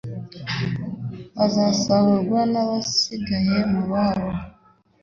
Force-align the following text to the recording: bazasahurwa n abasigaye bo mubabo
bazasahurwa 1.35 2.39
n 2.51 2.55
abasigaye 2.63 3.55
bo 3.63 3.67
mubabo 3.73 4.29